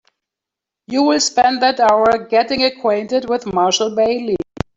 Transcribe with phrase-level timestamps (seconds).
[0.87, 4.35] You will spend that hour getting acquainted with Marshall Bailey.